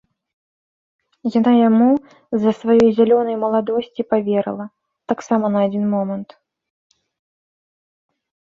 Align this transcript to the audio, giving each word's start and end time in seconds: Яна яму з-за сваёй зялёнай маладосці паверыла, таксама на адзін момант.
Яна 1.39 1.51
яму 1.67 1.89
з-за 2.35 2.51
сваёй 2.61 2.89
зялёнай 2.99 3.37
маладосці 3.43 4.01
паверыла, 4.15 4.65
таксама 5.13 5.45
на 5.57 5.63
адзін 5.67 5.85
момант. 5.95 6.29